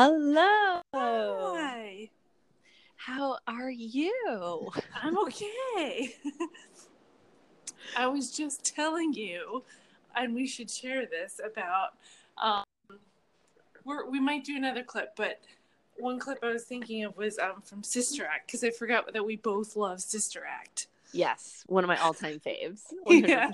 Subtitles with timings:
[0.00, 0.80] Hello.
[0.94, 2.08] Hi.
[2.94, 4.70] How are you?
[4.94, 6.14] I'm okay.
[7.96, 9.64] I was just telling you,
[10.14, 11.94] and we should share this about.
[12.40, 12.62] Um,
[13.84, 15.40] we're, we might do another clip, but
[15.96, 19.26] one clip I was thinking of was um, from Sister Act because I forgot that
[19.26, 20.86] we both love Sister Act.
[21.12, 22.82] Yes, one of my all-time faves.
[23.04, 23.24] 100%.
[23.28, 23.50] Yeah.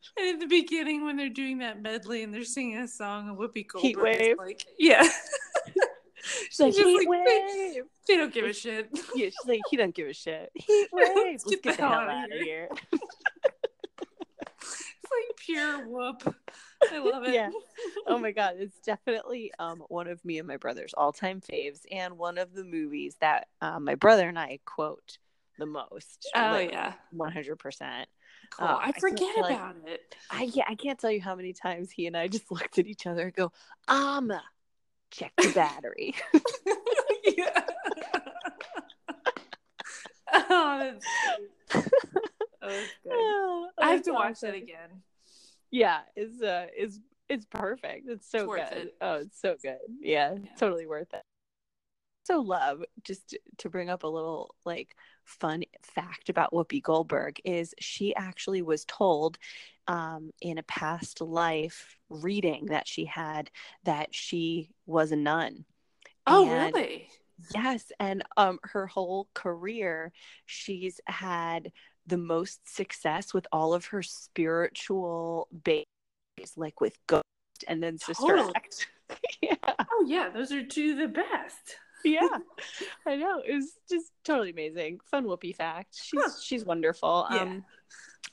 [0.18, 3.38] And at the beginning, when they're doing that medley and they're singing a song, and
[3.38, 4.38] Whoopi Goldberg Heat is wave.
[4.38, 5.02] like, yeah,
[6.50, 7.84] She's like, just heat like, wave.
[8.06, 8.88] they don't give a shit.
[9.14, 10.50] Yeah, she's like, he doesn't give a shit.
[10.54, 11.08] Heat wave.
[11.14, 12.68] Let's Get get, the the hell out of here.
[14.60, 16.34] It's like pure whoop.
[16.92, 17.34] I love it.
[17.34, 17.50] Yeah.
[18.06, 22.18] Oh my god, it's definitely um one of me and my brother's all-time faves, and
[22.18, 25.18] one of the movies that um, my brother and I quote
[25.58, 26.28] the most.
[26.34, 26.92] Oh like, yeah.
[27.10, 28.08] one hundred percent.
[28.50, 28.66] Cool.
[28.68, 30.14] Oh, I I forget like- about it.
[30.30, 32.86] I yeah, I can't tell you how many times he and I just looked at
[32.86, 33.52] each other and go,
[33.88, 34.32] "Um,
[35.10, 36.14] check the battery."
[37.36, 37.64] yeah.
[40.32, 41.06] oh, that's
[41.72, 41.90] good.
[42.62, 42.68] Oh,
[43.04, 43.12] good.
[43.12, 45.02] Oh, I have to watch that again.
[45.70, 48.08] Yeah, it's uh, is it's perfect.
[48.08, 48.78] It's so It's good.
[48.78, 48.94] it.
[49.00, 49.78] Oh, it's so good.
[50.00, 50.38] Yeah, Yeah.
[50.58, 51.22] totally worth it.
[52.28, 57.74] So love just to- bring up a little like fun fact about Whoopi Goldberg is
[57.80, 59.38] she actually was told
[59.86, 63.50] um, in a past life reading that she had
[63.84, 65.64] that she was a nun.
[66.26, 67.08] Oh, And- really?
[67.54, 70.12] Yes, and um her whole career
[70.44, 71.72] she's had
[72.06, 75.86] the most success with all of her spiritual babies
[76.56, 77.24] like with Ghost
[77.68, 78.52] and then Sister Totally.
[79.40, 79.54] Yeah.
[79.64, 80.28] Oh, yeah.
[80.28, 81.78] Those are two the best.
[82.12, 82.28] Yeah.
[83.06, 83.42] I know.
[83.46, 85.00] It was just totally amazing.
[85.04, 85.96] Fun Whoopi fact.
[86.00, 86.30] She's Huh.
[86.42, 87.26] she's wonderful.
[87.30, 87.42] Yeah.
[87.42, 87.64] Um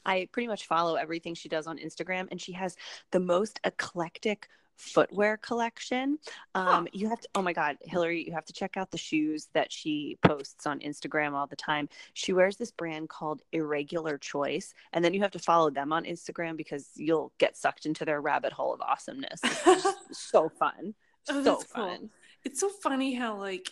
[0.05, 2.75] I pretty much follow everything she does on Instagram and she has
[3.11, 6.19] the most eclectic footwear collection.
[6.53, 6.83] Um Huh.
[6.91, 9.71] you have to oh my god, Hillary, you have to check out the shoes that
[9.71, 11.87] she posts on Instagram all the time.
[12.13, 16.03] She wears this brand called Irregular Choice and then you have to follow them on
[16.03, 19.39] Instagram because you'll get sucked into their rabbit hole of awesomeness.
[20.11, 20.93] so fun.
[21.29, 21.97] Oh, so fun.
[21.99, 22.09] cool.
[22.45, 23.69] It's so funny how like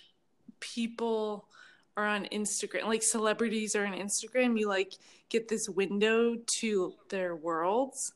[0.59, 1.47] people
[1.95, 4.59] are on Instagram, like celebrities are on Instagram.
[4.59, 4.93] You like
[5.29, 8.13] get this window to their worlds.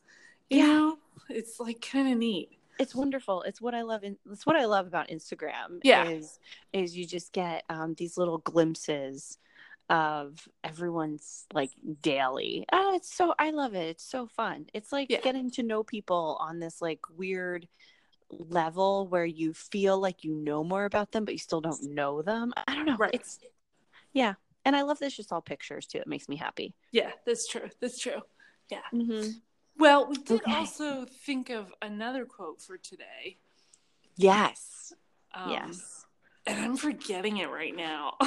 [0.50, 0.66] You Yeah.
[0.66, 0.98] know,
[1.28, 2.50] it's like kind of neat.
[2.80, 6.04] it's wonderful it's what i love in it's what i love about instagram Yeah.
[6.08, 6.38] is
[6.72, 9.36] is you just get um these little glimpses
[9.90, 15.10] of everyone's like daily oh it's so i love it it's so fun it's like
[15.10, 15.20] Yeah.
[15.22, 17.66] getting to know people on this like weird
[18.30, 22.22] level where you feel like you know more about them but you still don't know
[22.22, 23.14] them i don't know Right.
[23.14, 23.38] it's
[24.12, 24.34] yeah
[24.64, 27.68] and i love this just all pictures too it makes me happy Yeah, that's true.
[27.80, 28.20] That's true.
[28.94, 29.30] mm-hmm.
[29.78, 30.56] Well, we did Okay.
[30.56, 33.38] also think of another quote for today.
[34.16, 34.92] yes
[35.34, 36.04] Um, yes
[36.46, 38.16] And I'm forgetting it right now.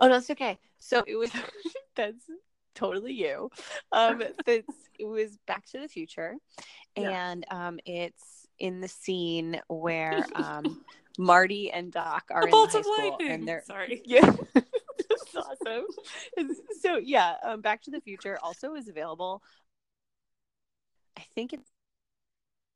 [0.00, 0.58] Oh no, it's okay.
[0.78, 1.30] So it was
[1.96, 2.24] that's
[2.74, 3.50] totally you.
[3.92, 6.36] Um that's it was Back to the Future.
[6.96, 7.30] Yeah.
[7.30, 10.78] And um it's in the scene where um
[11.18, 13.30] Marty and Doc are The in high school lightning.
[13.32, 14.02] and they're Sorry.
[14.06, 14.34] yeah.
[14.54, 15.84] That's awesome.
[16.80, 19.42] So yeah, um Back to the Future also is available.
[21.18, 21.68] I think it's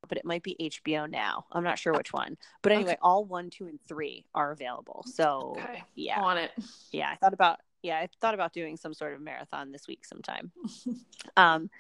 [0.06, 1.46] but it might be HBO now.
[1.50, 2.36] I'm not sure which one.
[2.60, 2.98] But anyway, Okay.
[3.00, 5.02] all one, two, and three are available.
[5.08, 5.82] So Okay.
[5.94, 6.50] yeah On it.
[6.92, 10.04] yeah i thought about yeah i thought about doing some sort of marathon this week
[10.04, 10.50] sometime
[11.36, 11.70] um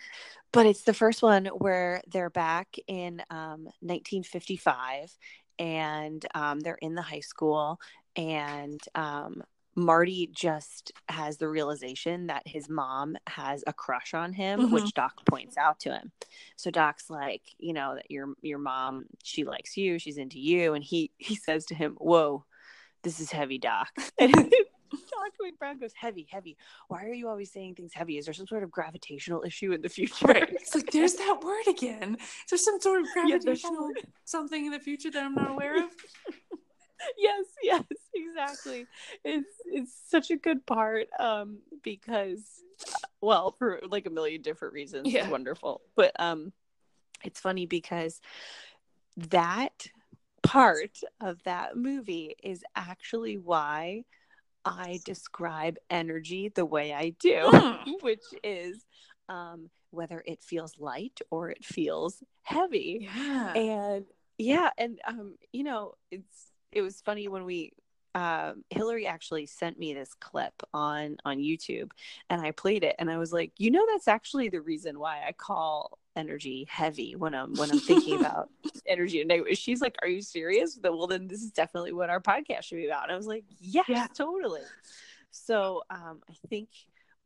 [0.52, 5.10] but it's the first one where they're back in um 1955
[5.58, 7.80] and um they're in the high school
[8.16, 9.42] and um
[9.76, 14.70] Marty just has the realization that his mom has a crush on him, Mhm.
[14.70, 16.12] which Doc points out to him.
[16.54, 20.74] So Doc's like, you know, that your your mom, she likes you, she's into you,
[20.74, 22.44] and he he says to him, "Whoa,
[23.02, 23.88] this is heavy, Doc."
[25.14, 26.56] Doc McBrown goes, "Heavy, heavy.
[26.88, 28.18] Why are you always saying things heavy?
[28.18, 30.48] Is there some sort of gravitational issue in the future?" Right.
[30.50, 32.16] It's like there's that word again.
[32.20, 33.92] Is there some sort of Yeah, gravitational
[34.24, 35.90] something in the future that I'm not aware of?
[37.18, 37.82] yes yes
[38.14, 38.86] exactly
[39.24, 42.62] it's it's such a good part um because
[43.20, 45.22] well for like a million different reasons Yeah.
[45.22, 46.52] it's wonderful but um
[47.24, 48.20] it's funny because
[49.16, 49.88] that
[50.42, 54.04] part of that movie is actually why
[54.64, 57.92] i describe energy the way i do Hmm.
[58.02, 58.84] which is
[59.28, 63.52] um whether it feels light or it feels heavy Yeah.
[63.54, 64.04] and
[64.38, 67.72] yeah and um you know it's it was funny when we
[68.14, 71.90] um, Hillary actually sent me this clip on on YouTube,
[72.30, 75.22] and I played it, and I was like, you know, that's actually the reason why
[75.26, 78.48] I call energy heavy when I'm when I'm thinking about
[78.86, 79.20] energy.
[79.20, 82.76] And she's like, "Are you serious?" Well, then this is definitely what our podcast should
[82.76, 83.04] be about.
[83.04, 84.06] And I was like, "Yes, yeah.
[84.14, 84.62] totally."
[85.30, 86.68] So um, I think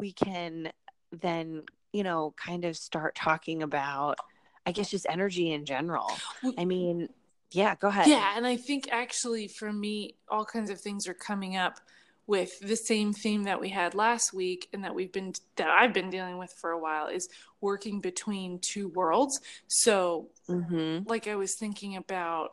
[0.00, 0.72] we can
[1.12, 4.18] then, you know, kind of start talking about,
[4.64, 6.10] I guess, just energy in general.
[6.56, 7.08] I mean,
[7.50, 8.06] yeah, go ahead.
[8.06, 11.80] Yeah, and I think actually for me, all kinds of things are coming up
[12.26, 15.94] with the same theme that we had last week and that we've been that I've
[15.94, 17.28] been dealing with for a while is
[17.62, 19.40] working between two worlds.
[19.66, 21.08] So, mm-hmm.
[21.08, 22.52] like I was thinking about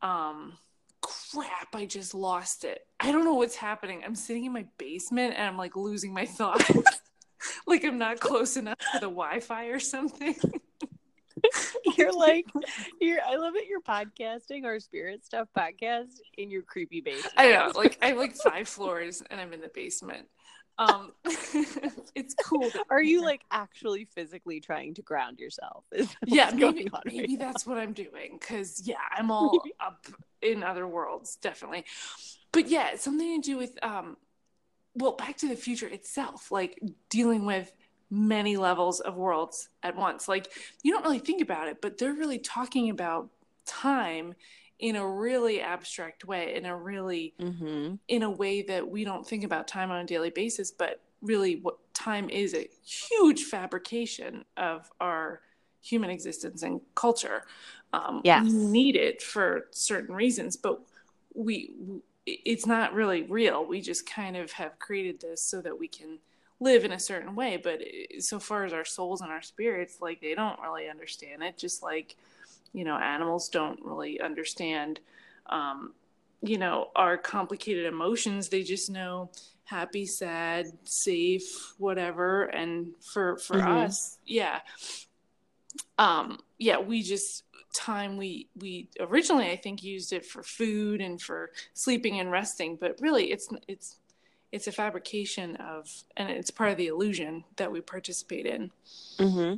[0.00, 0.52] um
[1.00, 2.86] crap, I just lost it.
[3.00, 4.02] I don't know what's happening.
[4.04, 6.70] I'm sitting in my basement and I'm like losing my thoughts.
[7.66, 10.36] like I'm not close enough to the Wi-Fi or something.
[11.98, 12.46] you're like
[13.00, 17.34] you're I love it you're podcasting our spirit stuff podcast in your creepy basement.
[17.36, 20.28] I know, like I have like five floors and I'm in the basement.
[20.78, 21.12] Um
[22.14, 22.70] it's cool.
[22.90, 25.84] Are you like actually physically trying to ground yourself?
[26.26, 30.06] yeah, maybe, maybe that's what I'm doing because yeah, I'm all up
[30.42, 31.84] in other worlds, definitely.
[32.52, 34.16] But yeah, something to do with um
[34.96, 37.70] well, Back to the Future itself, like dealing with
[38.10, 40.28] many levels of worlds at once.
[40.28, 43.28] Like you don't really think about it, but they're really talking about
[43.64, 44.34] time
[44.78, 47.94] in a really abstract way, in a really mm-hmm.
[48.08, 51.56] in a way that we don't think about time on a daily basis, but really
[51.56, 55.40] what time is a huge fabrication of our
[55.80, 57.42] human existence and culture.
[57.92, 58.44] Um, yes.
[58.44, 60.80] we need it for certain reasons, but
[61.34, 61.70] we
[62.26, 63.64] it's not really real.
[63.64, 66.18] We just kind of have created this so that we can
[66.60, 67.80] live in a certain way but
[68.18, 71.82] so far as our souls and our spirits like they don't really understand it just
[71.82, 72.16] like
[72.72, 75.00] you know animals don't really understand
[75.50, 75.92] um
[76.42, 79.30] you know our complicated emotions they just know
[79.64, 83.68] happy sad safe whatever and for for mm-hmm.
[83.68, 84.60] us yeah
[85.98, 87.44] um yeah we just
[87.74, 92.76] time we we originally i think used it for food and for sleeping and resting
[92.76, 93.96] but really it's it's
[94.56, 95.86] it's a fabrication of
[96.16, 98.70] and it's part of the illusion that we participate in
[99.18, 99.54] mm-hmm.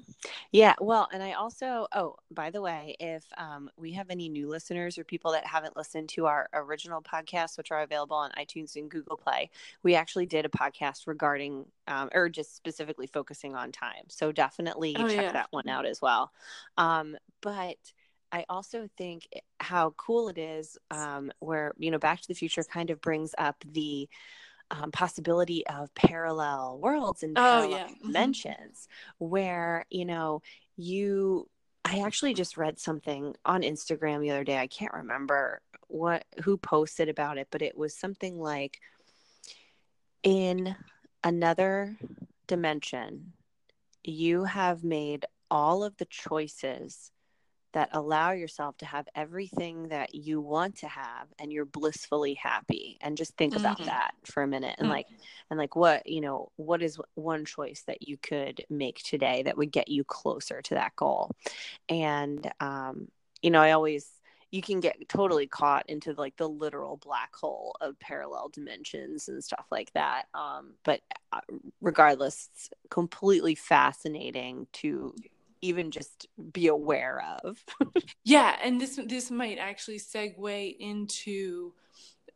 [0.51, 4.49] yeah well and i also oh by the way if um, we have any new
[4.49, 8.75] listeners or people that haven't listened to our original podcasts which are available on itunes
[8.75, 9.49] and google play
[9.85, 14.97] we actually did a podcast regarding um, or just specifically focusing on time so definitely
[14.99, 15.33] oh, check yeah.
[15.33, 16.33] that one out as well
[16.77, 17.77] um, but
[18.31, 19.27] I also think
[19.59, 23.35] how cool it is um, where, you know, Back to the Future kind of brings
[23.39, 24.07] up the
[24.71, 27.87] um, possibility of parallel worlds and oh, yeah.
[27.87, 28.07] Mm-hmm.
[28.07, 28.89] dimensions
[29.19, 30.43] where you know
[30.77, 31.49] you
[31.85, 36.57] i actually just read something on instagram the other day i can't remember what who
[36.57, 38.81] posted about it but it was something like
[40.23, 40.77] in
[41.25, 41.97] another
[42.47, 43.33] dimension
[44.05, 47.11] you have made all of the choices
[47.73, 52.97] that allow yourself to have everything that you want to have and you're blissfully happy
[53.01, 53.65] and just think mm-hmm.
[53.65, 54.97] about that for a minute and mm-hmm.
[54.97, 55.07] like
[55.51, 59.57] and like what you know what is one choice that you could make today that
[59.57, 61.31] would get you closer to that goal
[61.89, 63.09] and um
[63.43, 64.09] you know i always
[64.51, 69.45] you can get totally caught into like the literal black hole of parallel dimensions and
[69.45, 71.01] stuff like that um but
[71.33, 71.41] uh,
[71.83, 75.15] regardless it's completely fascinating to
[75.61, 77.63] even just be aware of.
[78.25, 81.73] yeah, and this this might actually segue into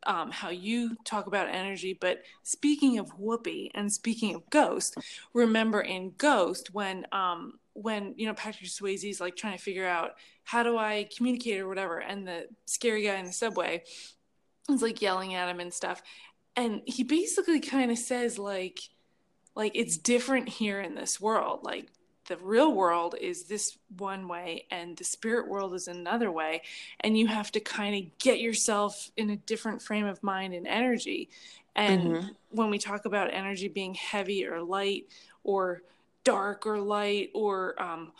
[0.05, 1.97] um, how you talk about energy.
[1.99, 4.97] But speaking of Whoopi and speaking of Ghost,
[5.33, 10.11] remember in Ghost when um, when you know Patrick Swayze's like trying to figure out
[10.43, 13.83] how do I communicate or whatever, and the scary guy in the subway
[14.69, 16.01] is like yelling at him and stuff,
[16.55, 18.79] and he basically kind of says like
[19.55, 21.89] like it's different here in this world like
[22.27, 26.61] the real world is this one way and the spirit world is another way
[27.01, 30.67] and you have to kind of get yourself in a different frame of mind and
[30.67, 31.29] energy
[31.75, 32.27] and mm-hmm.
[32.51, 35.07] when we talk about energy being heavy or light
[35.43, 35.81] or
[36.23, 38.11] dark or light or um,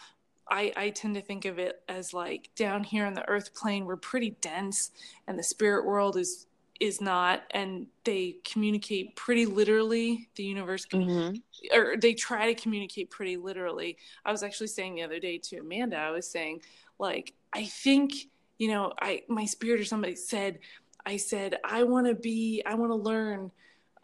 [0.50, 3.86] I, I tend to think of it as like down here on the earth plane
[3.86, 4.92] we're pretty dense
[5.28, 6.48] and the spirit world is
[6.80, 11.36] is not and they communicate pretty literally the universe mm-hmm.
[11.76, 13.98] or they try to communicate pretty literally.
[14.26, 16.62] I was actually saying the other day to amanda i was saying
[17.00, 18.14] like i think
[18.58, 20.60] you know i my spirit or somebody said
[21.06, 23.52] i said i want to be i want to learn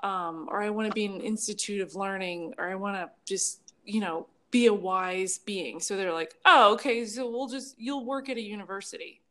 [0.02, 3.74] um, or i want to be an institute of learning or i want to just
[3.84, 5.80] you know be a wise being.
[5.80, 9.22] So they're like oh okay so we'll just you'll work at a university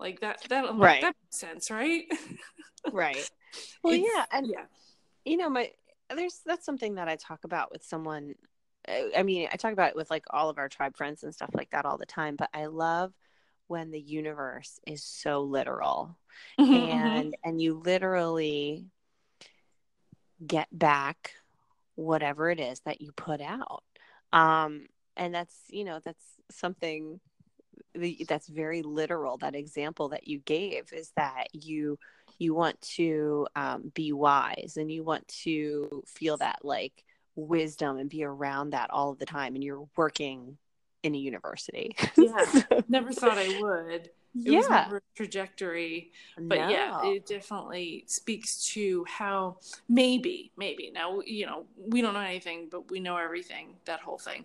[0.00, 1.00] like that that right.
[1.02, 2.04] that makes sense right
[2.92, 3.30] right
[3.82, 4.64] Well, It's- yeah, and yeah.
[5.24, 5.70] you know, my
[6.14, 8.34] there's that's something that I talk about with someone.
[8.86, 11.34] I I mean, I talk about it with like all of our tribe friends and
[11.34, 12.36] stuff like that all the time.
[12.36, 13.12] But I love
[13.66, 16.16] when the universe is so literal
[16.60, 18.86] Mm-hmm, and and you literally
[20.46, 21.32] get back
[21.96, 23.82] whatever it is that you put out
[24.32, 24.86] um
[25.16, 27.18] and that's you know that's something
[28.28, 31.98] that's very literal that example that you gave is that you
[32.38, 37.04] you want to um, be wise and you want to feel that like
[37.34, 40.56] wisdom and be around that all of the time and you're working
[41.02, 42.44] in a university Yeah.
[42.88, 44.10] never thought I would.
[44.44, 46.12] It was yeah never a trajectory.
[46.36, 49.56] But yeah, it definitely speaks to how
[49.88, 53.74] maybe, maybe now you know we don't know anything, but we know everything.
[53.86, 54.44] That whole thing,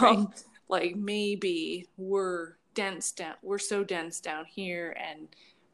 [0.00, 0.18] Right.
[0.18, 0.32] um,
[0.68, 3.34] like maybe we're dense down.
[3.42, 5.28] We're so dense down here, and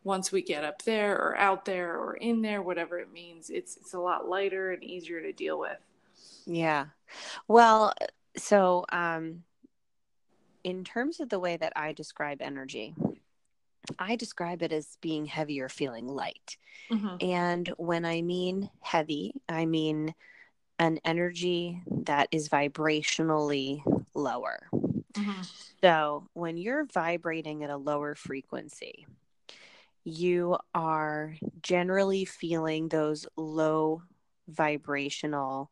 [0.05, 3.76] once we get up there or out there or in there, whatever it means, it's
[3.76, 5.78] it's a lot lighter and easier to deal with.
[6.47, 6.87] Yeah.
[7.47, 7.93] Well,
[8.37, 9.45] so um
[10.64, 12.95] in terms of the way that I describe energy,
[13.99, 16.57] I describe it as being heavy or feeling light.
[16.90, 17.17] Mm-hmm.
[17.21, 20.14] And when I mean heavy, I mean
[20.78, 23.83] an energy that is vibrationally
[24.14, 24.69] lower.
[25.19, 25.43] Mm-hmm.
[25.83, 29.07] So when you're vibrating at a lower frequency,
[30.05, 34.03] you are generally feeling those low
[34.49, 35.71] vibrational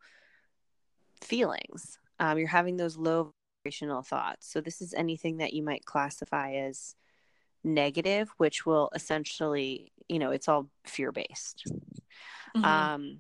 [1.23, 1.99] feelings.
[2.21, 3.33] Um, you're having those low
[3.65, 4.51] vibrational thoughts.
[4.51, 6.95] So this is anything that you might classify as
[7.65, 11.65] negative, which will essentially, you know, it's all fear based.
[12.57, 12.65] Mm-hmm.
[12.65, 13.19] Um,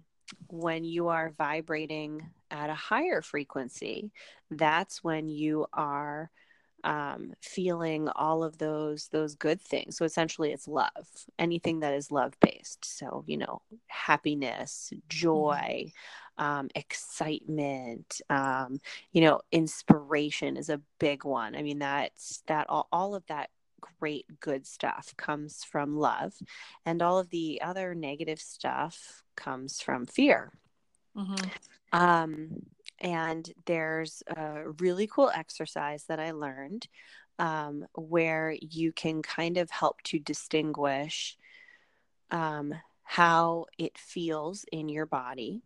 [0.48, 4.10] when you are vibrating at a higher frequency,
[4.50, 6.30] that's when you are
[6.84, 9.96] um, feeling all of those those good things.
[9.96, 11.08] So essentially, it's love.
[11.38, 12.84] Anything that is love based.
[12.84, 15.92] So you know, happiness, joy,
[16.38, 18.20] um, excitement.
[18.30, 18.80] Um,
[19.12, 21.56] you know, inspiration is a big one.
[21.56, 23.50] I mean, that's that all, all of that
[23.98, 26.34] great good stuff comes from love,
[26.84, 30.52] and all of the other negative stuff comes from fear.
[31.16, 31.48] Mm-hmm.
[31.92, 32.66] Um,
[33.00, 36.88] and there's a really cool exercise that I learned
[37.38, 41.36] um, where you can kind of help to distinguish
[42.30, 45.62] um, how it feels in your body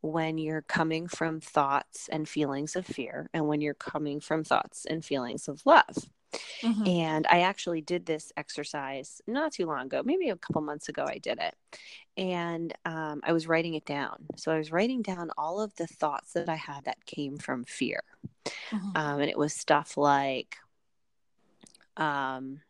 [0.00, 4.84] when you're coming from thoughts and feelings of fear and when you're coming from thoughts
[4.84, 5.96] and feelings of love.
[6.62, 6.86] Mm-hmm.
[6.86, 11.04] And I actually did this exercise not too long ago, maybe a couple months ago,
[11.06, 11.54] I did it.
[12.16, 14.26] And um, I was writing it down.
[14.36, 17.64] So I was writing down all of the thoughts that I had that came from
[17.64, 18.02] fear.
[18.70, 18.96] Mm-hmm.
[18.96, 20.56] Um, and it was stuff like,
[21.96, 22.60] um,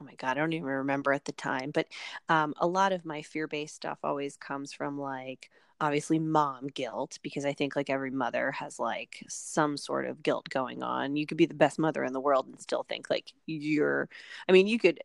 [0.00, 1.86] oh my God, I don't even remember at the time, but
[2.28, 5.50] um, a lot of my fear based stuff always comes from like,
[5.80, 10.48] obviously mom guilt because i think like every mother has like some sort of guilt
[10.48, 11.16] going on.
[11.16, 14.08] You could be the best mother in the world and still think like you're
[14.48, 15.00] i mean you could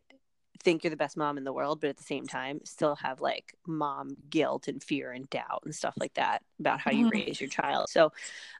[0.62, 3.22] think you're the best mom in the world but at the same time still have
[3.22, 7.12] like mom guilt and fear and doubt and stuff like that about how you Mhm.
[7.12, 7.90] raise your child.
[7.90, 8.12] So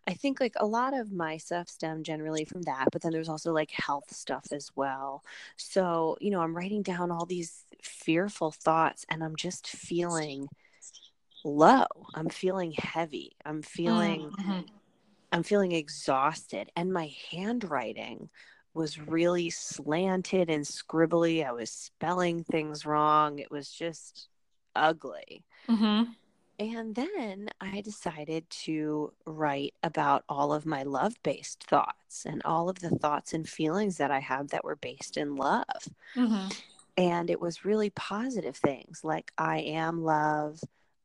[0.08, 3.30] i think like a lot of my stuff stem generally from that but then there's
[3.30, 5.24] also like health stuff as well.
[5.58, 10.50] So you know i'm writing down all these fearful thoughts and i'm just feeling
[11.44, 11.86] low.
[12.14, 13.34] I'm feeling heavy.
[13.46, 14.68] I'm feeling Mhm.
[15.32, 16.72] i'm feeling exhausted.
[16.76, 18.30] And my handwriting
[18.74, 21.46] was really slanted and scribbly.
[21.46, 23.40] I was spelling things wrong.
[23.40, 24.30] It was just
[24.76, 25.46] ugly.
[25.68, 26.16] Mhm.
[26.60, 32.70] and then i decided to write about all of my love based thoughts and all
[32.70, 35.88] of the thoughts and feelings that i have that were based in love.
[36.16, 36.52] Mhm.
[36.98, 40.60] and it was really positive things like i am love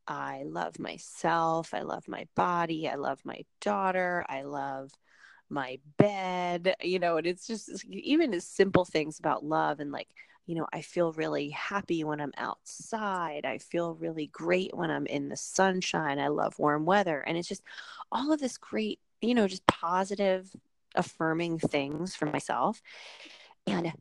[0.07, 4.91] i love myself i love my body i love my daughter i love
[5.51, 10.09] my bed you know and it's just even as simple things about love and like
[10.47, 15.07] you know i feel really happy when i'm outside i feel really great when i'm
[15.07, 17.63] in the sunshine i love warm weather and it's just
[18.11, 20.51] all of this great you know just positive
[20.95, 22.81] affirming things for myself
[23.67, 23.93] and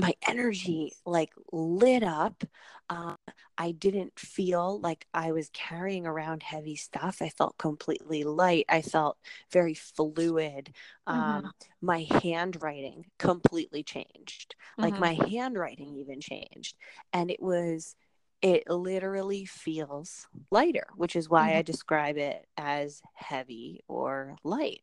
[0.00, 2.42] my energy like lit up
[2.90, 3.16] um,
[3.58, 7.22] i didn't feel like i was carrying around heavy stuff.
[7.22, 8.66] I felt completely light.
[8.68, 9.18] I felt
[9.52, 10.74] very fluid.
[11.06, 14.56] Um, my handwriting completely changed.
[14.82, 15.00] Like Mhm.
[15.00, 16.76] my handwriting even changed.
[17.12, 17.96] And it was
[18.42, 24.82] it literally feels lighter which is why i describe it as heavy or light.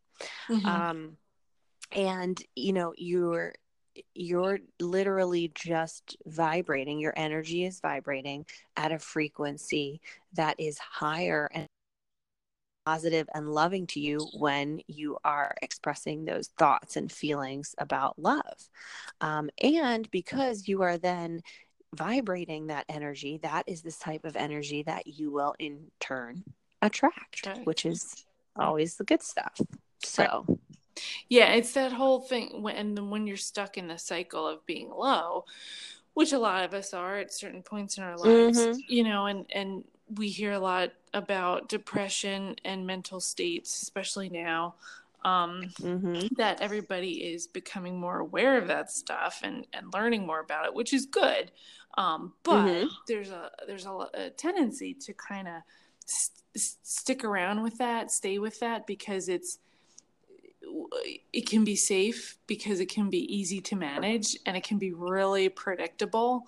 [0.50, 0.66] Mhm.
[0.66, 1.18] um
[1.92, 3.54] and you know you're
[4.14, 8.46] you're literally just vibrating your energy is vibrating
[8.78, 10.02] at a frequency
[10.34, 11.68] that is higher and
[12.86, 18.70] positive and loving to you when you are expressing those thoughts and feelings about love.
[19.20, 21.42] Um, and because you are then
[21.94, 26.44] vibrating that energy, that is this type of energy that you will in turn
[26.82, 27.62] attract, okay.
[27.64, 29.60] which is always the good stuff.
[30.04, 30.58] So, right.
[31.30, 35.46] Yeah, it's that whole thing when when you're stuck in the cycle of being low,
[36.14, 38.80] which a lot of us are at certain points in our lives, mm-hmm.
[38.88, 39.84] you know, and and
[40.16, 44.76] we hear a lot about depression and mental states, especially now.
[45.24, 46.34] Um, mm-hmm.
[46.38, 50.74] That everybody is becoming more aware of that stuff and, and learning more about it,
[50.74, 51.52] which is good.
[51.96, 52.88] Um, but mm-hmm.
[53.08, 55.62] there's a there's a, a tendency to kind of
[56.06, 59.60] st- stick around with that, stay with that because it's
[61.34, 64.94] it can be safe because it can be easy to manage and it can be
[64.94, 66.44] really predictable.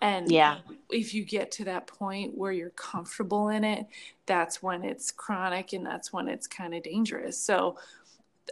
[0.00, 0.58] And yeah.
[0.90, 3.86] if you get to that point where you're comfortable in it
[4.26, 7.38] that's when it's chronic and that's when it's kind of dangerous.
[7.38, 7.76] So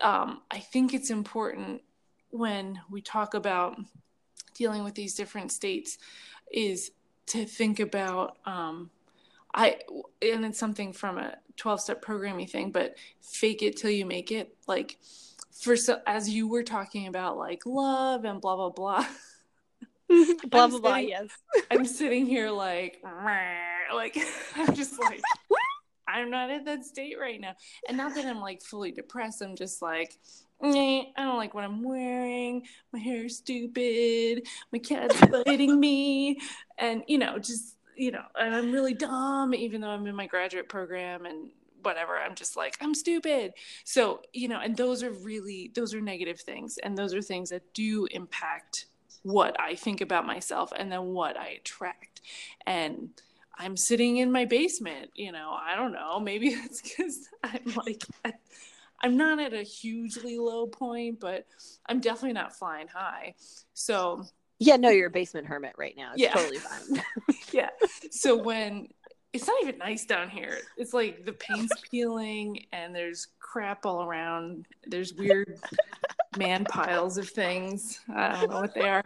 [0.00, 1.82] um, i think it's important
[2.30, 3.76] when we talk about
[4.54, 5.98] dealing with these different states
[6.52, 6.92] is
[7.26, 8.90] to think about um,
[9.54, 9.78] I
[10.22, 14.32] and it's something from a 12 step programming thing, but fake it till you make
[14.32, 14.54] it.
[14.66, 14.98] Like
[15.52, 19.06] for so as you were talking about like love and blah blah blah.
[20.48, 21.28] blah blah blah, yes.
[21.70, 23.02] I'm sitting here like
[23.94, 24.16] like
[24.56, 25.20] I'm just like
[26.08, 27.54] I'm not in that state right now.
[27.86, 30.18] And not that I'm like fully depressed, I'm just like
[30.62, 32.66] I don't like what I'm wearing.
[32.92, 34.46] My hair is stupid.
[34.72, 36.38] My cat's biting me.
[36.76, 40.26] And, you know, just, you know, and I'm really dumb, even though I'm in my
[40.26, 41.50] graduate program and
[41.82, 42.16] whatever.
[42.16, 43.52] I'm just like, I'm stupid.
[43.84, 46.78] So, you know, and those are really, those are negative things.
[46.78, 48.86] And those are things that do impact
[49.22, 52.22] what I think about myself and then what I attract.
[52.66, 53.10] And,
[53.58, 58.02] I'm sitting in my basement, you know, I don't know, maybe it's because I'm like
[58.24, 58.40] at
[59.02, 61.46] I'm not at a hugely low point, but
[61.86, 63.34] I'm definitely not flying high.
[63.74, 64.24] So
[64.60, 66.12] yeah, no, you're a basement hermit right now.
[66.12, 66.34] It's yeah.
[66.34, 67.02] totally fine.
[67.52, 67.70] yeah.
[68.10, 68.88] So when
[69.32, 70.58] it's not even nice down here.
[70.76, 74.66] It's like the paint's peeling and there's crap all around.
[74.86, 75.58] There's weird
[76.36, 78.00] man piles of things.
[78.12, 79.04] I don't know what they are.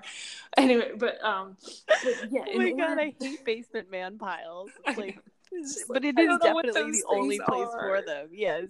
[0.56, 2.44] Anyway, but um but yeah.
[2.48, 2.98] Oh my god.
[2.98, 4.70] I hate basement man piles.
[4.96, 5.20] Like
[5.88, 7.80] but it is definitely the only place are.
[7.80, 8.28] for them.
[8.32, 8.68] Yes,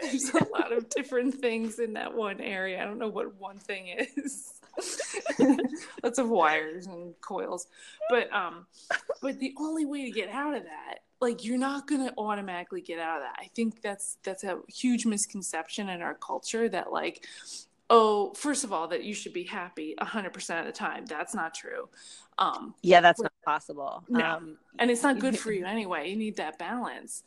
[0.00, 2.80] There's a lot of different things in that one area.
[2.80, 4.52] I don't know what one thing is.
[6.02, 7.66] Lots of wires and coils,
[8.10, 8.66] but um,
[9.20, 12.98] but the only way to get out of that, like you're not gonna automatically get
[12.98, 13.36] out of that.
[13.38, 17.26] I think that's that's a huge misconception in our culture that like
[17.92, 21.04] oh, first of all, that you should be happy 100% of the time.
[21.04, 21.90] That's not true.
[22.38, 24.02] Um, yeah, that's not possible.
[24.08, 24.24] No.
[24.24, 26.08] Um, and it's not good for you anyway.
[26.08, 27.22] You need that balance.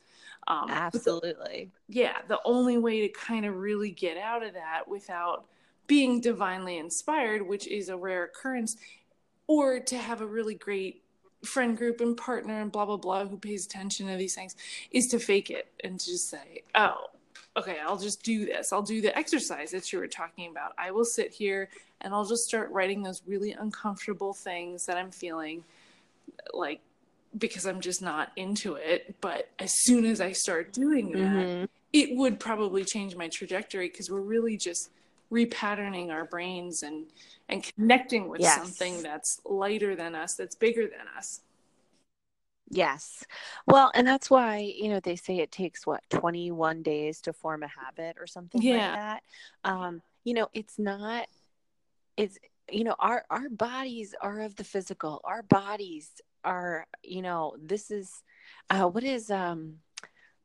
[0.47, 1.69] Um, absolutely.
[1.87, 5.45] The, yeah, the only way to kind of really get out of that without
[5.87, 8.77] being divinely inspired, which is a rare occurrence,
[9.47, 11.03] or to have a really great
[11.43, 14.55] friend group and partner and blah blah blah who pays attention to these things
[14.89, 17.05] is to fake it and to just say oh
[17.57, 18.73] okay, I'll just do this.
[18.73, 20.73] I'll do the exercise that you were talking about.
[20.77, 21.69] I will sit here
[22.01, 25.63] and I'll just start writing those really uncomfortable things that I'm feeling
[26.53, 26.81] like
[27.37, 29.15] because I'm just not into it.
[29.21, 31.65] But as soon as I start doing that, mm-hmm.
[31.93, 34.89] it would probably change my trajectory because we're really just
[35.31, 37.07] repatterning our brains and
[37.49, 38.55] and connecting with yes.
[38.55, 41.41] something that's lighter than us, that's bigger than us.
[42.69, 43.23] Yes.
[43.67, 47.61] Well, and that's why, you know, they say it takes what, 21 days to form
[47.61, 48.73] a habit or something yeah.
[48.73, 49.23] like that.
[49.63, 51.27] Um, you know, it's not
[52.17, 52.37] it's
[52.71, 55.21] you know, our our bodies are of the physical.
[55.23, 56.09] Our bodies
[56.43, 58.23] are, you know, this is
[58.69, 59.75] uh what is um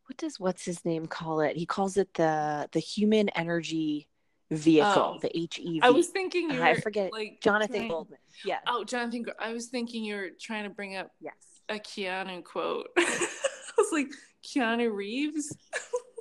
[0.07, 1.57] what does what's his name call it?
[1.57, 4.09] He calls it the the human energy
[4.51, 5.81] vehicle, oh, the HEV.
[5.83, 8.19] I was thinking you uh, I forget like Jonathan trying, Goldman.
[8.45, 8.59] Yeah.
[8.67, 11.35] Oh, Jonathan I was thinking you were trying to bring up Yes
[11.71, 12.89] a Keanu quote.
[12.99, 13.29] I
[13.79, 14.09] was like,
[14.45, 15.57] Keanu Reeves?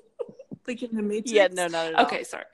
[0.67, 1.31] like in the Matrix?
[1.31, 2.03] Yeah, no, no, no.
[2.03, 2.45] Okay, sorry.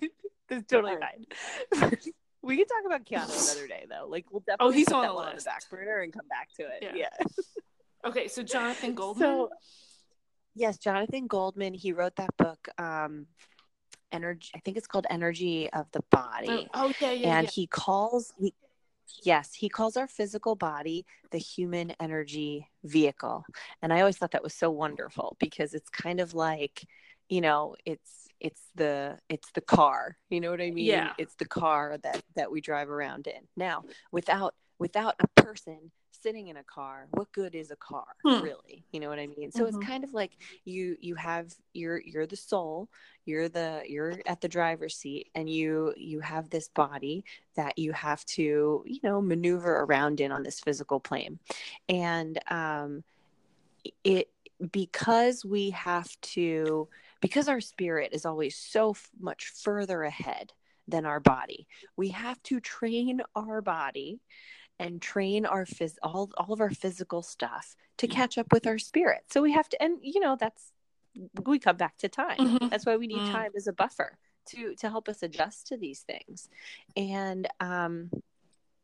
[0.52, 1.96] It's totally fine.
[2.42, 4.08] we can talk about Keanu another day, though.
[4.08, 6.62] Like, we'll definitely oh, he's on the, on the back burner and come back to
[6.64, 6.82] it.
[6.82, 6.90] Yeah.
[6.96, 7.44] yeah.
[8.04, 9.28] okay, so Jonathan Goldman.
[9.28, 9.50] So,
[10.56, 11.72] yes, Jonathan Goldman.
[11.72, 12.68] He wrote that book.
[12.78, 13.26] Um,
[14.12, 14.50] energy.
[14.54, 16.68] I think it's called Energy of the oh, Body.
[16.74, 17.38] Oh, oh yeah, yeah.
[17.38, 17.50] And yeah.
[17.50, 18.32] he calls.
[18.38, 18.54] He,
[19.24, 23.44] Yes, he calls our physical body the human energy vehicle.
[23.82, 26.86] And I always thought that was so wonderful because it's kind of like,
[27.28, 31.12] you know, it's it's the it's the car you know what i mean Yeah.
[31.18, 35.92] it's the car that that we drive around in now without without a person
[36.22, 38.42] sitting in a car what good is a car Hmm.
[38.42, 39.68] really you know what i mean so Mhm.
[39.68, 40.32] it's kind of like
[40.64, 42.88] you you have you're you're the soul
[43.24, 47.24] you're the you're at the driver's seat and you you have this body
[47.56, 51.38] that you have to you know maneuver around in on this physical plane
[51.88, 53.02] and um
[54.04, 54.28] it
[54.70, 56.86] because we have to
[57.20, 60.52] because our spirit is always so f- much further ahead
[60.86, 64.20] than our body we have to train our body
[64.80, 68.78] and train our phys- all, all of our physical stuff to catch up with our
[68.78, 69.22] spirit.
[69.30, 70.72] So we have to and you know that's
[71.44, 72.38] we come back to time.
[72.38, 72.70] Mhm.
[72.70, 73.30] that's why we need Mm.
[73.32, 74.18] time as a buffer
[74.50, 76.48] to to help us adjust to these things.
[76.96, 78.10] And um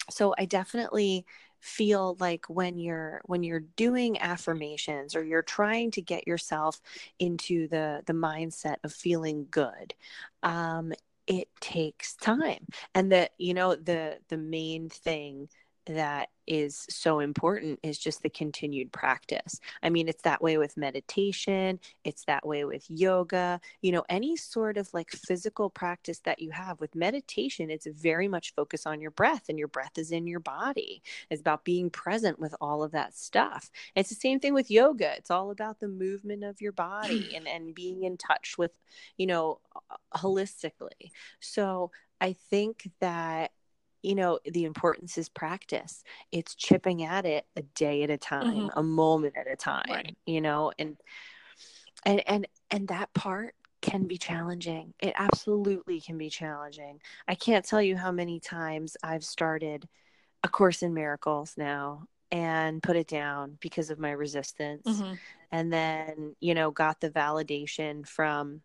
[0.08, 1.26] so i definitely
[1.58, 6.80] feel like when you're when you're doing affirmations or you're trying to get yourself
[7.18, 9.94] into the the mindset of feeling good
[10.42, 10.92] um
[11.26, 12.64] it takes time.
[12.94, 15.48] And that you know the the main thing
[15.86, 19.60] that is so important is just the continued practice.
[19.82, 24.36] I mean, it's that way with meditation, it's that way with yoga, you know, any
[24.36, 29.00] sort of like physical practice that you have with meditation, it's very much focus on
[29.00, 31.02] your breath and your breath is in your body.
[31.30, 33.70] It's about being present with all of that stuff.
[33.94, 35.14] It's the same thing with yoga.
[35.16, 38.72] It's all about the movement of your body and, and being in touch with,
[39.16, 39.60] you know,
[40.14, 41.10] holistically.
[41.40, 43.50] So I think that
[44.02, 48.68] you know the importance is practice it's chipping at it a day at a time
[48.68, 48.70] Mhm.
[48.76, 50.16] a moment at a time Right.
[50.26, 50.96] you know and
[52.04, 57.64] and and and that part can be challenging it absolutely can be challenging i can't
[57.64, 59.88] tell you how many times i've started
[60.42, 65.18] a course in miracles now and put it down because of my resistance Mhm.
[65.52, 68.62] and then you know got the validation from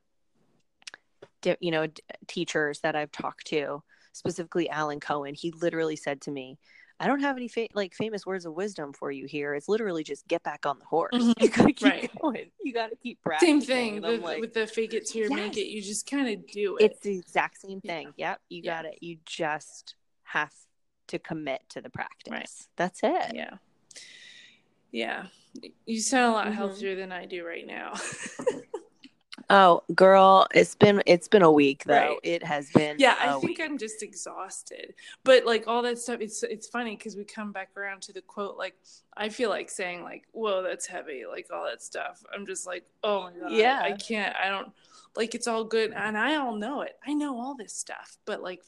[1.60, 1.88] you know
[2.28, 6.58] teachers that i've talked to specifically alan cohen he literally said to me
[7.00, 10.04] i don't have any fa- like famous words of wisdom for you here it's literally
[10.04, 11.34] just get back on the horse Mhm.
[11.42, 12.12] you gotta keep Right.
[12.22, 13.62] going you gotta keep practicing.
[13.62, 15.68] Same thing the, like, with the fake it till you make it.
[15.68, 16.84] You just kind of do it.
[16.92, 17.92] it's the exact same Yeah.
[17.94, 18.82] thing yep you Yeah.
[18.82, 20.54] got it you just have
[21.08, 22.50] to commit to the practice Right.
[22.76, 23.56] that's it yeah.
[24.94, 25.28] Yeah.
[25.86, 26.54] You sound a lot Mhm.
[26.54, 27.94] healthier than I do right now.
[29.52, 32.20] oh girl it's been it's been a week though Right.
[32.24, 33.62] it has been yeah, I think week.
[33.62, 34.94] I'm just exhausted.
[35.24, 38.22] But like all that stuff, it's it's funny because we come back around to the
[38.22, 38.58] quote.
[38.58, 38.76] Like
[39.18, 42.24] I feel like saying like, "Whoa, that's heavy," like all that stuff.
[42.34, 43.82] I'm just like, "Oh my god, Yeah.
[43.84, 44.36] I can't.
[44.36, 44.72] I don't
[45.16, 46.98] like it's all good, and I all know it.
[47.06, 48.62] I know all this stuff, but like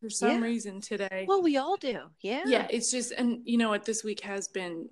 [0.00, 0.40] for some Yeah.
[0.40, 4.04] reason today, well we all do yeah yeah it's just and you know what this
[4.04, 4.86] week has been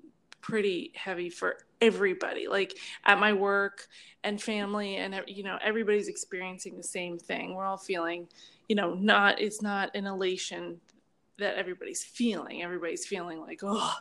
[0.46, 3.88] pretty heavy for everybody like at my work
[4.22, 7.54] and family and you know everybody's experiencing the same thing.
[7.54, 8.28] We're all feeling
[8.68, 10.80] you know not it's not an elation
[11.38, 12.62] that everybody's feeling.
[12.62, 13.92] Everybody's feeling like oh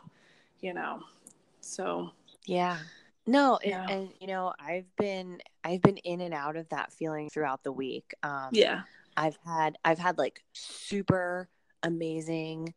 [0.59, 0.99] you know
[1.61, 2.11] so.
[2.45, 2.77] Yeah.
[3.25, 7.31] No, and, and you know, I've been I've been in and out of that feeling
[7.31, 8.13] throughout the week.
[8.21, 8.83] Um yeah.
[9.17, 11.49] I've had I've had like super
[11.81, 12.75] amazing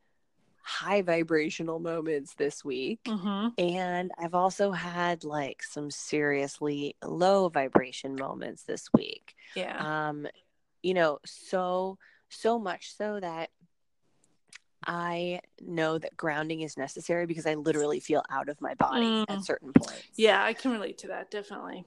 [0.69, 3.01] high vibrational moments this week.
[3.07, 3.49] mm-hmm.
[3.59, 9.35] And I've also had like some seriously low vibration moments this week.
[9.57, 9.77] yeah
[10.09, 10.27] Um,
[10.83, 11.97] you know, so
[12.29, 13.49] so much so that
[14.87, 19.25] I know that grounding is necessary because I literally feel out of my body Mm.
[19.29, 20.05] at certain points.
[20.17, 21.85] yeah i can relate to that definitely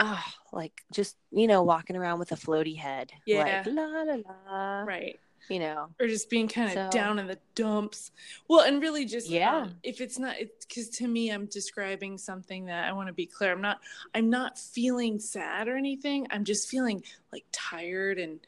[0.00, 3.62] oh, like just you know walking around with a floaty head Yeah.
[3.64, 5.18] like la la la right
[5.50, 8.10] you know or just being kind of So- down in the dumps.
[8.48, 9.56] Well, and really just Yeah.
[9.62, 13.26] um, if it's not because to me I'm describing something that I want to be
[13.26, 13.52] clear.
[13.52, 13.80] I'm not
[14.14, 16.26] I'm not feeling sad or anything.
[16.30, 17.02] I'm just feeling
[17.32, 18.40] like tired and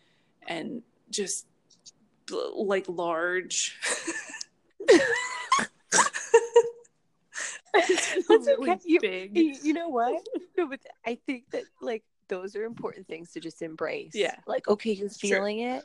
[0.46, 1.46] and just
[2.30, 3.78] like large.
[7.72, 8.80] That's really okay.
[8.86, 9.36] You- big.
[9.62, 10.22] you, know what
[10.56, 14.34] no but i think that like those are important things to just embrace Yeah.
[14.46, 15.36] like okay you're Sure.
[15.36, 15.84] feeling it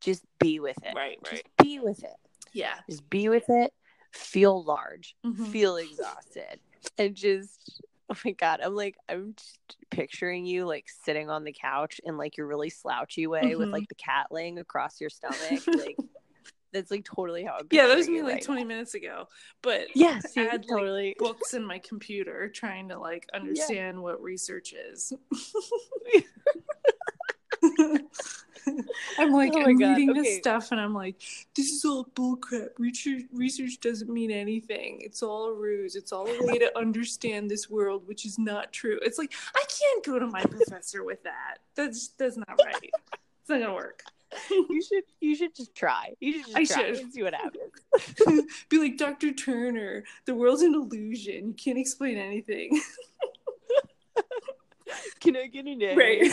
[0.00, 1.46] just just be with it Right, just right.
[1.58, 2.16] be with it
[2.52, 2.74] Yeah.
[2.88, 3.72] just be with it
[4.12, 5.46] feel large Mhm.
[5.52, 6.60] feel exhausted
[6.96, 11.52] and just oh my god i'm like i'm just picturing you like sitting on the
[11.52, 13.72] couch in like your really slouchy way with Mhm.
[13.72, 15.98] like the cat laying across your stomach like
[16.72, 18.68] that's like totally how Yeah, that was me like right 20 now.
[18.68, 19.26] minutes ago.
[19.62, 24.02] But yes I see, had, like, totally books in my computer trying to like understand
[24.02, 25.12] what research is.
[29.18, 30.20] I'm like, Oh I'm God, reading okay.
[30.20, 31.16] this stuff and I'm like,
[31.54, 32.70] this is all bullcrap.
[32.78, 35.00] Research, research doesn't mean anything.
[35.00, 35.96] It's all a ruse.
[35.96, 38.98] It's all a way to understand this world, which is not true.
[39.02, 41.58] It's like, I can't go to my professor with that.
[41.74, 42.76] That's, that's not right.
[42.82, 44.02] It's not going to work.
[44.50, 46.12] you should you should just try.
[46.20, 47.02] You should just I try should.
[47.02, 47.72] and see what happens.
[48.68, 49.32] Be like, Dr.
[49.32, 51.48] Turner, the world's an illusion.
[51.48, 52.78] You can't explain anything.
[55.20, 55.94] Can I get an A?
[55.94, 56.32] Right.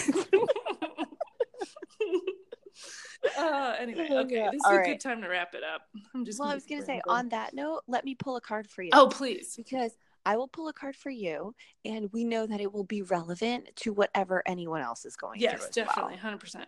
[3.38, 4.40] Uh, anyway, okay.
[4.46, 4.52] God.
[4.54, 4.86] This is All a right.
[4.86, 5.84] good time to wrap it up.
[6.14, 8.68] I'm just Well, I was gonna say on that note, let me pull a card
[8.70, 8.92] for you.
[8.94, 9.56] Oh, please.
[9.56, 9.92] because
[10.26, 13.76] I will pull a card for you, and we know that it will be relevant
[13.78, 15.68] to whatever anyone else is going Yes, through.
[15.68, 16.18] as definitely.
[16.18, 16.66] 100%.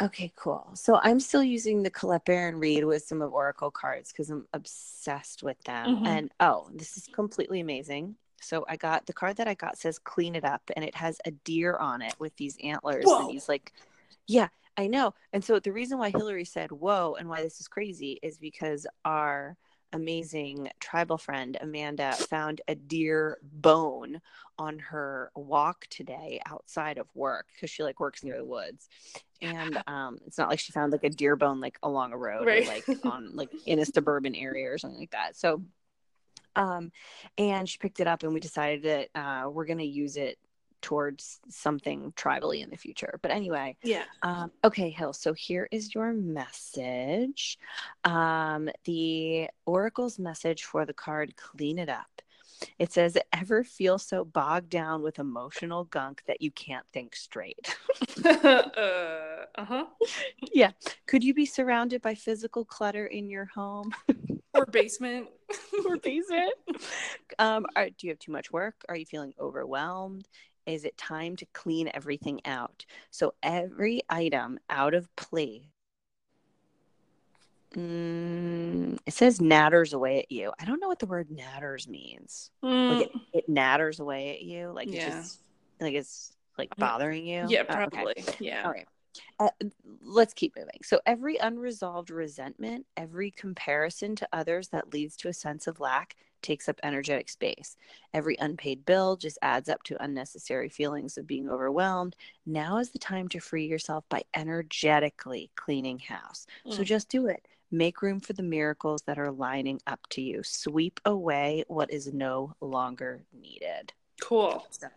[0.00, 0.70] Okay, cool.
[0.74, 5.42] So I'm still using the Colette Baron Reid Wisdom of Oracle cards because I'm obsessed
[5.42, 5.96] with them.
[5.96, 6.06] Mhm.
[6.06, 8.16] And oh, this is completely amazing.
[8.40, 11.20] So I got the card that I got says clean it up, and it has
[11.26, 13.18] a deer on it with these antlers, Whoa.
[13.22, 13.72] and he's like,
[14.26, 14.48] yeah.
[14.80, 15.12] I know.
[15.34, 18.86] And so the reason why Hillary said, whoa, and why this is crazy is because
[19.04, 19.58] our
[19.92, 24.22] amazing tribal friend Amanda found a deer bone
[24.58, 28.88] on her walk today outside of work because she like works near the woods.
[29.42, 32.46] And um it's not like she found like a deer bone like along a road
[32.46, 32.62] Right.
[32.62, 35.36] or like on like in a suburban area or something like that.
[35.36, 35.62] So
[36.56, 36.90] um
[37.36, 40.38] and she picked it up and we decided that uh we're gonna use it
[40.82, 43.18] towards something tribally in the future.
[43.22, 44.04] But anyway, Yeah.
[44.22, 45.12] um, okay, Hill.
[45.12, 47.58] So here is your message.
[48.04, 52.06] Um, the Oracle's message for the card Clean It Up.
[52.78, 57.74] It says, Ever feel so bogged down with emotional gunk that you can't think straight?
[58.24, 59.86] uh huh.
[60.52, 60.70] yeah.
[61.06, 63.92] Could you be surrounded by physical clutter in your home
[64.54, 65.28] Or basement.
[65.86, 66.52] or basement?
[67.38, 68.74] um, are, do you have too much work?
[68.88, 70.26] Are you feeling overwhelmed?
[70.66, 72.84] Is it time to clean everything out?
[73.10, 75.62] So every item out of place.
[77.76, 80.52] Mm, it says natters away at you.
[80.58, 82.50] I don't know what the word natters means.
[82.62, 84.72] Like it, it natters away at you.
[84.74, 84.94] Like Mm.
[84.94, 85.06] Yeah.
[85.06, 85.38] it's just
[85.80, 87.46] like it's like bothering you.
[87.48, 87.88] yeah, Oh, okay.
[87.88, 88.24] probably.
[88.40, 88.64] Yeah.
[88.64, 88.88] All right.
[89.38, 89.50] Uh,
[90.02, 90.80] let's keep moving.
[90.82, 96.16] So, every unresolved resentment, every comparison to others that leads to a sense of lack
[96.42, 97.76] takes up energetic space.
[98.14, 102.16] Every unpaid bill just adds up to unnecessary feelings of being overwhelmed.
[102.46, 106.46] Now is the time to free yourself by energetically cleaning house.
[106.68, 106.86] So, Mm.
[106.86, 107.46] just do it.
[107.70, 110.42] Make room for the miracles that are lining up to you.
[110.42, 113.92] Sweep away what is no longer needed.
[114.20, 114.66] Cool.
[114.70, 114.88] So,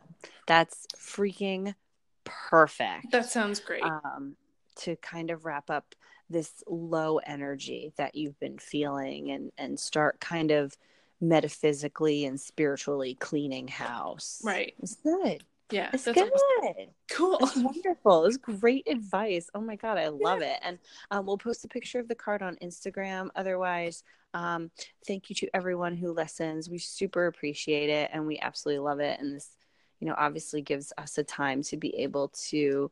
[0.48, 1.76] that's freaking
[2.24, 3.84] perfect That sounds great.
[3.84, 4.36] um,
[4.78, 5.96] to kind of wrap up
[6.30, 10.76] this low energy that you've been feeling and and start kind of
[11.22, 14.42] metaphysically and spiritually cleaning house.
[14.44, 14.74] right.
[14.82, 15.44] It's good.
[15.72, 15.90] Yeah.
[15.94, 16.18] It's good.
[16.18, 16.90] awesome.
[17.12, 17.38] Cool.
[17.42, 18.26] It's wonderful.
[18.26, 19.50] It's great advice.
[19.56, 20.60] Oh my god, I love it.
[20.62, 20.78] And
[21.12, 23.30] um, we'll post a picture of the card on Instagram.
[23.36, 24.70] Otherwise, um,
[25.08, 26.70] thank you to everyone who listens.
[26.70, 29.20] We super appreciate it, and we absolutely love it.
[29.20, 29.56] And this,
[30.04, 32.92] you know, obviously gives us a time to be able to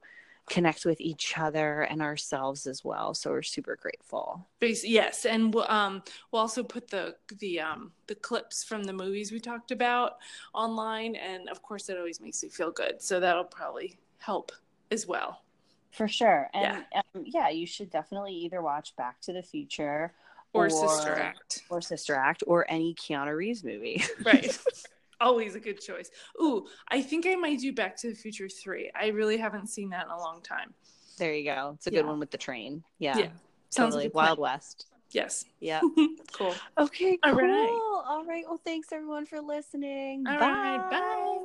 [0.49, 3.13] connect with each other and ourselves as well.
[3.13, 4.47] So we're super grateful.
[4.61, 9.29] Yes, and we'll, um, we'll also put the the um, the clips from the movies
[9.29, 10.19] we talked about
[10.53, 13.01] online, and of course, that always makes me feel good.
[13.01, 14.53] So that'll probably help
[14.89, 15.43] as well.
[15.91, 16.49] For sure.
[16.53, 20.13] And yeah, um, yeah you should definitely either watch Back to the Future
[20.53, 21.63] Or, Sister Act.
[21.69, 24.01] or Sister Act or any Keanu Reeves movie.
[24.25, 24.57] Right.
[25.21, 26.09] Always a good choice.
[26.41, 28.91] Ooh, I think I might do Back to the Future 3.
[28.99, 30.73] I really haven't seen that in a long time.
[31.17, 31.73] There you go.
[31.75, 32.01] It's a Yeah.
[32.01, 32.83] good one with the train.
[32.97, 33.17] Yeah.
[33.17, 33.25] Yeah.
[33.69, 34.03] Sounds totally.
[34.05, 34.25] like a plan.
[34.25, 34.87] Wild West.
[35.11, 35.45] Yes.
[35.59, 35.81] Yeah.
[36.31, 36.55] cool.
[36.77, 37.41] Okay, All cool.
[37.41, 38.03] right.
[38.07, 38.43] All right.
[38.47, 40.25] Well, thanks everyone for listening.
[40.27, 40.47] All Bye.
[40.47, 40.89] right.
[40.89, 41.40] Bye.